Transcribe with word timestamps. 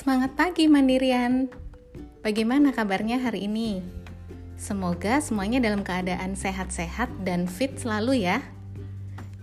Semangat 0.00 0.32
pagi 0.32 0.64
Mandirian. 0.64 1.52
Bagaimana 2.24 2.72
kabarnya 2.72 3.20
hari 3.20 3.44
ini? 3.44 3.84
Semoga 4.56 5.20
semuanya 5.20 5.60
dalam 5.60 5.84
keadaan 5.84 6.32
sehat-sehat 6.32 7.12
dan 7.20 7.44
fit 7.44 7.76
selalu 7.76 8.24
ya. 8.24 8.40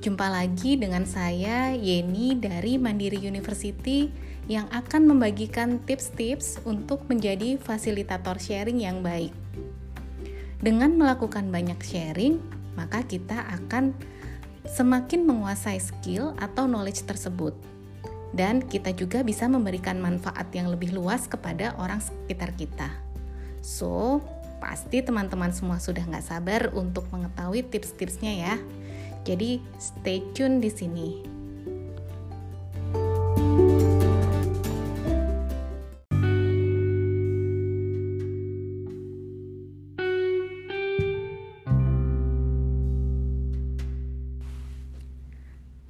Jumpa 0.01 0.25
lagi 0.25 0.73
dengan 0.73 1.05
saya 1.05 1.77
Yeni 1.77 2.33
dari 2.41 2.81
Mandiri 2.81 3.21
University 3.21 4.09
yang 4.49 4.65
akan 4.73 5.05
membagikan 5.05 5.77
tips-tips 5.85 6.57
untuk 6.65 7.05
menjadi 7.05 7.61
fasilitator 7.61 8.41
sharing 8.41 8.81
yang 8.81 9.05
baik. 9.05 9.37
Dengan 10.57 10.97
melakukan 10.97 11.53
banyak 11.53 11.77
sharing, 11.85 12.41
maka 12.73 13.05
kita 13.05 13.45
akan 13.61 13.93
semakin 14.65 15.21
menguasai 15.21 15.77
skill 15.77 16.33
atau 16.41 16.65
knowledge 16.65 17.05
tersebut. 17.05 17.76
Dan 18.35 18.63
kita 18.63 18.91
juga 18.91 19.23
bisa 19.23 19.47
memberikan 19.47 19.99
manfaat 19.99 20.51
yang 20.51 20.67
lebih 20.67 20.91
luas 20.91 21.27
kepada 21.27 21.75
orang 21.79 22.03
sekitar 22.03 22.55
kita. 22.59 22.91
So, 23.63 24.19
pasti 24.57 25.05
teman-teman 25.05 25.53
semua 25.53 25.77
sudah 25.77 26.03
nggak 26.03 26.25
sabar 26.25 26.61
untuk 26.73 27.07
mengetahui 27.13 27.65
tips-tipsnya 27.69 28.33
ya. 28.35 28.55
Jadi 29.27 29.59
stay 29.77 30.23
tune 30.31 30.63
di 30.63 30.71
sini. 30.71 31.09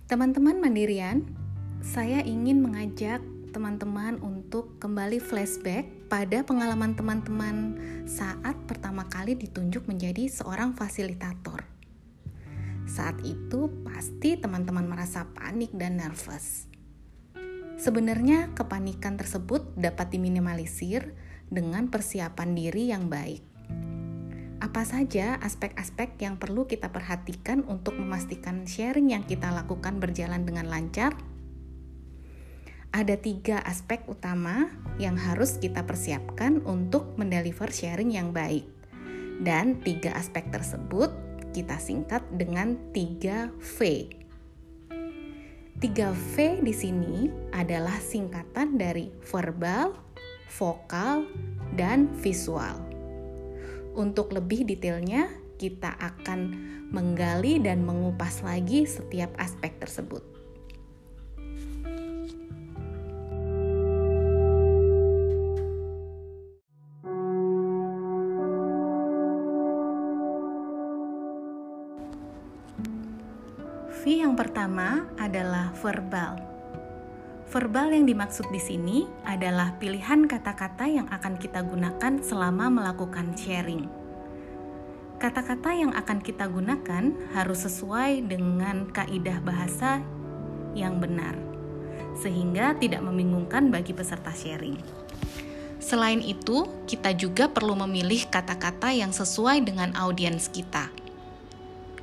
Teman-teman 0.07 0.63
mandirian, 0.63 1.19
saya 1.87 2.19
ingin 2.19 2.59
mengajak 2.59 3.23
teman-teman 3.55 4.19
untuk 4.19 4.75
kembali 4.83 5.23
flashback 5.23 5.87
pada 6.11 6.43
pengalaman 6.43 6.99
teman-teman 6.99 7.79
saat 8.03 8.59
pertama 8.67 9.07
kali 9.07 9.39
ditunjuk 9.39 9.87
menjadi 9.87 10.27
seorang 10.27 10.75
fasilitator. 10.75 11.63
Saat 12.83 13.23
itu 13.23 13.71
pasti 13.87 14.35
teman-teman 14.35 14.83
merasa 14.83 15.31
panik 15.31 15.71
dan 15.71 16.03
nervous. 16.03 16.67
Sebenarnya 17.79 18.51
kepanikan 18.51 19.15
tersebut 19.15 19.71
dapat 19.79 20.11
diminimalisir 20.11 21.15
dengan 21.47 21.87
persiapan 21.87 22.51
diri 22.51 22.91
yang 22.91 23.07
baik. 23.07 23.47
Apa 24.59 24.83
saja 24.83 25.39
aspek-aspek 25.39 26.19
yang 26.19 26.35
perlu 26.35 26.67
kita 26.67 26.91
perhatikan 26.91 27.63
untuk 27.63 27.95
memastikan 27.95 28.67
sharing 28.67 29.15
yang 29.15 29.23
kita 29.23 29.47
lakukan 29.55 30.03
berjalan 30.03 30.43
dengan 30.43 30.67
lancar? 30.67 31.15
Ada 32.95 33.19
tiga 33.19 33.59
aspek 33.67 34.07
utama 34.07 34.71
yang 34.95 35.19
harus 35.19 35.59
kita 35.59 35.83
persiapkan 35.83 36.63
untuk 36.63 37.19
mendeliver 37.19 37.67
sharing 37.67 38.15
yang 38.15 38.31
baik. 38.31 38.63
Dan 39.43 39.83
tiga 39.83 40.17
aspek 40.17 40.49
tersebut 40.49 41.11
kita 41.51 41.77
singkat 41.77 42.23
dengan 42.33 42.79
3V. 42.95 43.79
3V 45.77 46.35
di 46.65 46.73
sini 46.73 47.29
adalah 47.53 48.01
singkatan 48.01 48.81
dari 48.81 49.13
verbal, 49.29 49.93
vokal, 50.57 51.29
dan 51.77 52.09
visual. 52.17 52.81
Untuk 53.93 54.33
lebih 54.33 54.65
detailnya, 54.65 55.29
kita 55.61 55.93
akan 55.97 56.53
menggali 56.89 57.61
dan 57.61 57.85
mengupas 57.85 58.41
lagi 58.41 58.85
setiap 58.89 59.33
aspek 59.37 59.77
tersebut. 59.77 60.21
Yang 74.07 74.39
pertama 74.39 75.03
adalah 75.19 75.75
verbal. 75.83 76.39
Verbal 77.51 77.91
yang 77.91 78.07
dimaksud 78.07 78.47
di 78.55 78.61
sini 78.63 79.03
adalah 79.27 79.75
pilihan 79.75 80.31
kata-kata 80.31 80.87
yang 80.87 81.11
akan 81.11 81.35
kita 81.35 81.59
gunakan 81.59 82.23
selama 82.23 82.71
melakukan 82.71 83.35
sharing. 83.35 83.83
Kata-kata 85.19 85.75
yang 85.75 85.91
akan 85.91 86.23
kita 86.23 86.47
gunakan 86.47 87.11
harus 87.35 87.67
sesuai 87.67 88.31
dengan 88.31 88.87
kaidah 88.95 89.43
bahasa 89.43 89.99
yang 90.71 91.03
benar, 91.03 91.35
sehingga 92.15 92.79
tidak 92.79 93.03
membingungkan 93.03 93.67
bagi 93.67 93.91
peserta 93.91 94.31
sharing. 94.31 94.79
Selain 95.83 96.23
itu, 96.23 96.63
kita 96.87 97.11
juga 97.11 97.51
perlu 97.51 97.75
memilih 97.75 98.23
kata-kata 98.31 98.87
yang 98.95 99.11
sesuai 99.11 99.67
dengan 99.67 99.91
audiens 99.99 100.47
kita 100.47 101.06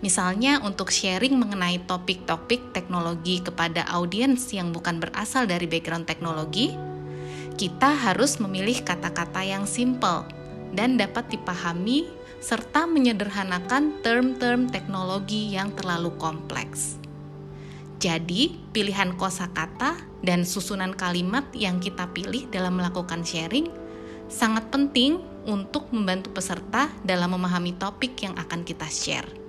Misalnya 0.04 0.60
untuk 0.60 0.92
sharing 0.92 1.32
mengenai 1.41 1.81
topik-topik 1.88 2.76
teknologi 2.76 3.41
kepada 3.41 3.88
audiens 3.88 4.53
yang 4.53 4.69
bukan 4.69 5.00
berasal 5.00 5.48
dari 5.48 5.65
background 5.65 6.04
teknologi, 6.04 6.76
kita 7.56 7.97
harus 7.97 8.37
memilih 8.37 8.84
kata-kata 8.84 9.41
yang 9.41 9.65
simple 9.65 10.28
dan 10.76 11.00
dapat 11.00 11.32
dipahami 11.32 12.04
serta 12.37 12.84
menyederhanakan 12.84 14.04
term-term 14.04 14.69
teknologi 14.69 15.48
yang 15.56 15.72
terlalu 15.72 16.12
kompleks. 16.21 17.00
Jadi, 17.97 18.60
pilihan 18.76 19.16
kosakata 19.16 19.97
dan 20.21 20.44
susunan 20.44 20.92
kalimat 20.92 21.48
yang 21.56 21.81
kita 21.81 22.12
pilih 22.12 22.44
dalam 22.53 22.76
melakukan 22.76 23.25
sharing 23.25 23.72
sangat 24.28 24.69
penting 24.69 25.25
untuk 25.48 25.88
membantu 25.97 26.28
peserta 26.36 26.92
dalam 27.00 27.32
memahami 27.32 27.72
topik 27.81 28.21
yang 28.21 28.36
akan 28.36 28.69
kita 28.69 28.84
share. 28.92 29.44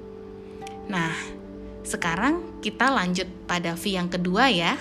Nah, 0.86 1.14
sekarang 1.82 2.62
kita 2.62 2.94
lanjut 2.94 3.26
pada 3.50 3.74
V 3.74 3.84
yang 3.98 4.06
kedua 4.06 4.54
ya. 4.54 4.78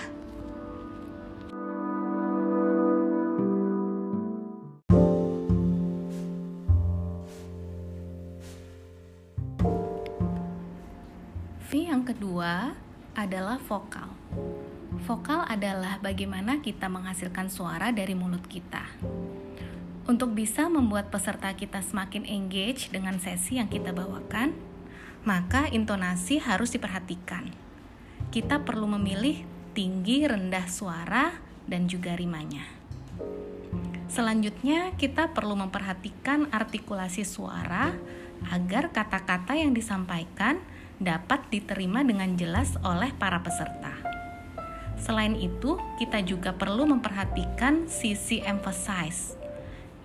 V 11.65 11.71
yang 11.73 12.05
kedua 12.05 12.77
adalah 13.17 13.57
vokal. 13.57 14.13
Vokal 15.09 15.45
adalah 15.49 15.97
bagaimana 15.97 16.61
kita 16.61 16.85
menghasilkan 16.85 17.49
suara 17.49 17.89
dari 17.89 18.13
mulut 18.13 18.45
kita. 18.45 18.85
Untuk 20.05 20.37
bisa 20.37 20.69
membuat 20.69 21.09
peserta 21.09 21.49
kita 21.57 21.81
semakin 21.81 22.29
engage 22.29 22.93
dengan 22.93 23.17
sesi 23.17 23.57
yang 23.57 23.65
kita 23.65 23.89
bawakan, 23.89 24.53
maka 25.25 25.67
intonasi 25.73 26.37
harus 26.37 26.71
diperhatikan. 26.71 27.49
Kita 28.29 28.61
perlu 28.61 28.85
memilih 28.85 29.41
tinggi, 29.73 30.23
rendah 30.23 30.69
suara, 30.69 31.33
dan 31.65 31.89
juga 31.89 32.13
rimanya. 32.13 32.63
Selanjutnya, 34.05 34.93
kita 34.95 35.33
perlu 35.33 35.57
memperhatikan 35.57 36.47
artikulasi 36.53 37.25
suara 37.25 37.91
agar 38.53 38.93
kata-kata 38.93 39.57
yang 39.57 39.73
disampaikan 39.73 40.61
dapat 41.01 41.43
diterima 41.51 42.05
dengan 42.05 42.37
jelas 42.39 42.77
oleh 42.85 43.11
para 43.17 43.41
peserta. 43.41 43.91
Selain 44.95 45.35
itu, 45.35 45.75
kita 45.99 46.23
juga 46.23 46.55
perlu 46.55 46.87
memperhatikan 46.87 47.91
sisi 47.91 48.39
emphasize 48.39 49.44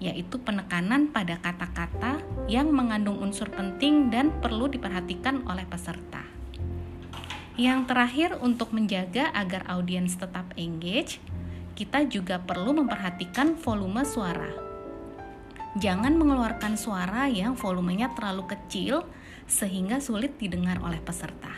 yaitu 0.00 0.40
penekanan 0.40 1.12
pada 1.12 1.36
kata-kata 1.38 2.24
yang 2.48 2.72
mengandung 2.72 3.20
unsur 3.20 3.52
penting 3.52 4.08
dan 4.08 4.32
perlu 4.40 4.66
diperhatikan 4.66 5.44
oleh 5.46 5.68
peserta. 5.68 6.24
Yang 7.60 7.92
terakhir, 7.92 8.30
untuk 8.40 8.72
menjaga 8.72 9.28
agar 9.36 9.68
audiens 9.68 10.16
tetap 10.16 10.48
engage, 10.56 11.20
kita 11.76 12.08
juga 12.08 12.40
perlu 12.40 12.72
memperhatikan 12.72 13.60
volume 13.60 14.00
suara. 14.08 14.48
Jangan 15.76 16.16
mengeluarkan 16.16 16.74
suara 16.74 17.30
yang 17.30 17.54
volumenya 17.54 18.10
terlalu 18.16 18.48
kecil 18.50 19.06
sehingga 19.46 20.02
sulit 20.02 20.34
didengar 20.40 20.82
oleh 20.82 20.98
peserta. 20.98 21.52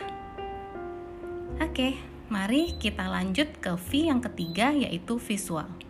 Oke, 1.63 1.97
mari 2.29 2.77
kita 2.77 3.09
lanjut 3.09 3.57
ke 3.63 3.73
V 3.73 4.13
yang 4.13 4.21
ketiga 4.21 4.75
yaitu 4.75 5.17
visual. 5.17 5.82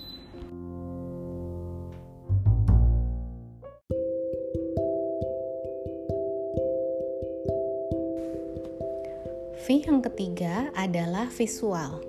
V 9.63 9.79
yang 9.79 10.03
ketiga 10.03 10.75
adalah 10.75 11.31
visual. 11.31 12.03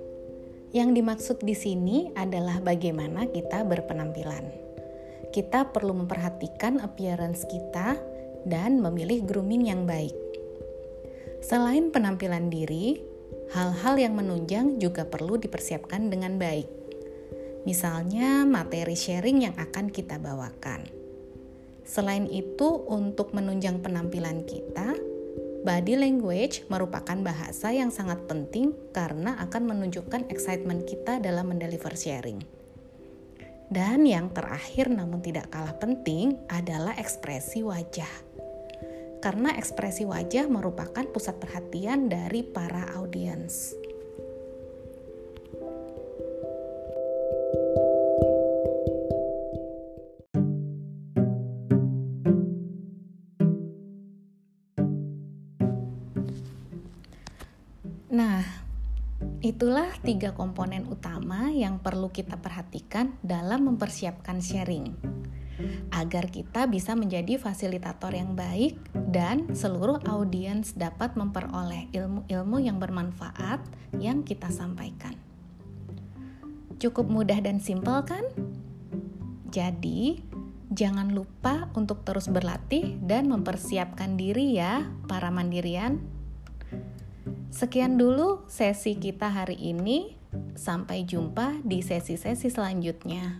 Yang 0.74 0.90
dimaksud 0.98 1.38
di 1.38 1.54
sini 1.54 2.10
adalah 2.18 2.58
bagaimana 2.58 3.30
kita 3.30 3.62
berpenampilan. 3.62 4.50
Kita 5.30 5.70
perlu 5.70 5.94
memperhatikan 6.02 6.82
appearance 6.82 7.46
kita 7.46 7.94
dan 8.42 8.82
memilih 8.82 9.22
grooming 9.22 9.70
yang 9.70 9.86
baik. 9.86 10.18
Selain 11.46 11.94
penampilan 11.94 12.50
diri, 12.50 12.98
hal-hal 13.54 14.02
yang 14.02 14.18
menunjang 14.18 14.82
juga 14.82 15.06
perlu 15.06 15.38
dipersiapkan 15.38 16.10
dengan 16.10 16.34
baik. 16.42 16.66
Misalnya, 17.70 18.42
materi 18.42 18.98
sharing 18.98 19.46
yang 19.46 19.54
akan 19.54 19.94
kita 19.94 20.18
bawakan. 20.18 20.90
Selain 21.86 22.26
itu, 22.26 22.66
untuk 22.90 23.30
menunjang 23.30 23.78
penampilan 23.78 24.42
kita, 24.42 25.13
body 25.64 25.96
language 25.96 26.68
merupakan 26.68 27.16
bahasa 27.24 27.72
yang 27.72 27.88
sangat 27.88 28.20
penting 28.28 28.76
karena 28.92 29.40
akan 29.42 29.72
menunjukkan 29.74 30.28
excitement 30.28 30.84
kita 30.84 31.18
dalam 31.18 31.50
mendeliver 31.50 31.96
sharing. 31.96 32.44
Dan 33.72 34.04
yang 34.04 34.30
terakhir 34.30 34.92
namun 34.92 35.24
tidak 35.24 35.48
kalah 35.48 35.74
penting 35.80 36.36
adalah 36.52 36.94
ekspresi 37.00 37.64
wajah 37.64 38.36
karena 39.24 39.56
ekspresi 39.56 40.04
wajah 40.04 40.44
merupakan 40.52 41.00
pusat 41.08 41.40
perhatian 41.40 42.12
dari 42.12 42.44
para 42.44 42.92
audiens. 42.92 43.72
Nah, 58.14 58.46
itulah 59.42 59.90
tiga 60.06 60.38
komponen 60.38 60.86
utama 60.86 61.50
yang 61.50 61.82
perlu 61.82 62.14
kita 62.14 62.38
perhatikan 62.38 63.18
dalam 63.26 63.66
mempersiapkan 63.66 64.38
sharing 64.38 64.94
agar 65.90 66.30
kita 66.30 66.70
bisa 66.70 66.94
menjadi 66.94 67.42
fasilitator 67.42 68.14
yang 68.14 68.38
baik 68.38 68.78
dan 68.94 69.50
seluruh 69.50 69.98
audiens 70.06 70.78
dapat 70.78 71.18
memperoleh 71.18 71.90
ilmu-ilmu 71.90 72.58
yang 72.62 72.78
bermanfaat 72.78 73.62
yang 73.98 74.22
kita 74.22 74.46
sampaikan. 74.50 75.18
Cukup 76.78 77.10
mudah 77.10 77.42
dan 77.42 77.58
simpel 77.58 78.02
kan? 78.06 78.22
Jadi, 79.50 80.22
jangan 80.70 81.14
lupa 81.14 81.70
untuk 81.78 82.06
terus 82.06 82.26
berlatih 82.30 82.98
dan 83.02 83.26
mempersiapkan 83.30 84.18
diri 84.18 84.58
ya, 84.58 84.86
para 85.06 85.30
mandirian. 85.34 86.13
Sekian 87.54 87.94
dulu 87.94 88.42
sesi 88.50 88.98
kita 88.98 89.30
hari 89.30 89.54
ini. 89.54 90.18
Sampai 90.58 91.06
jumpa 91.06 91.62
di 91.62 91.86
sesi-sesi 91.86 92.50
selanjutnya. 92.50 93.38